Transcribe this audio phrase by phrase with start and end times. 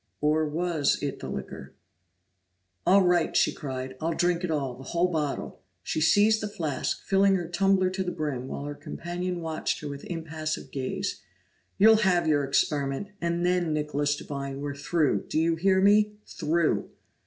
[0.19, 1.73] Or was it the liquor?
[2.87, 3.95] "All right!" she cried.
[4.01, 8.03] "I'll drink it all the whole bottle!" She seized the flask, filling her tumbler to
[8.03, 11.21] the brim, while her companion watched her with impassive gaze.
[11.77, 13.09] "You'll have your experiment!
[13.21, 15.25] And then, Nicholas Devine, we're through!
[15.27, 16.13] Do you hear me?
[16.25, 16.89] Through!"